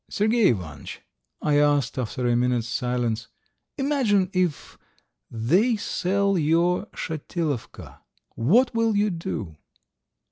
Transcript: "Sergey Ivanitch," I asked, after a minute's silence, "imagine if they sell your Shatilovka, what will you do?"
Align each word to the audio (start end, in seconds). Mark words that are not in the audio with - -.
"Sergey 0.09 0.49
Ivanitch," 0.49 0.99
I 1.43 1.59
asked, 1.59 1.99
after 1.99 2.27
a 2.27 2.35
minute's 2.35 2.67
silence, 2.67 3.27
"imagine 3.77 4.31
if 4.33 4.79
they 5.29 5.75
sell 5.75 6.39
your 6.39 6.87
Shatilovka, 6.95 7.99
what 8.33 8.73
will 8.73 8.95
you 8.95 9.11
do?" 9.11 9.57